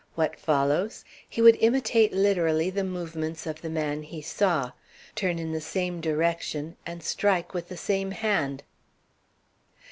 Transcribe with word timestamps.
What 0.15 0.35
follows? 0.39 1.05
He 1.29 1.43
would 1.43 1.57
imitate 1.61 2.11
literally 2.11 2.71
the 2.71 2.83
movements 2.83 3.45
of 3.45 3.61
the 3.61 3.69
man 3.69 4.01
he 4.01 4.19
saw, 4.19 4.71
turn 5.13 5.37
in 5.37 5.51
the 5.51 5.61
same 5.61 6.01
direction 6.01 6.75
and 6.87 7.03
strike 7.03 7.53
with 7.53 7.69
the 7.69 7.77
same 7.77 8.09
hand." 8.09 8.63